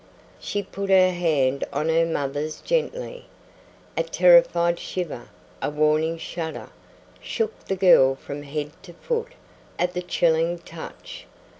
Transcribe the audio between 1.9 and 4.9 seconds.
mother's gently. A terrified